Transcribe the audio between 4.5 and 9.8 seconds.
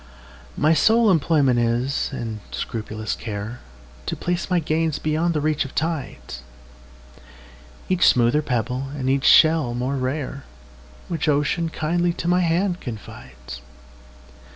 gains beyond the reach of tides,—Each smoother pebble, and each shell